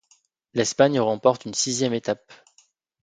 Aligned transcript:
L'Espagne 0.55 0.99
remporte 0.99 1.45
une 1.45 1.53
sixième 1.53 1.93
étape. 1.93 2.33